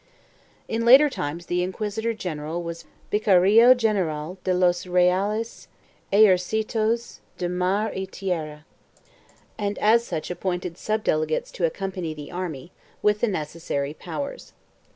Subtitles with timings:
[0.65, 5.67] 3 In later times the inquisitor general was "Vicario general de los Reales
[6.11, 8.65] Ejercitos de Mar y Tierra"
[9.59, 12.71] and as such appointed sub delegates to accompany the army,
[13.03, 14.53] with the necessary powers.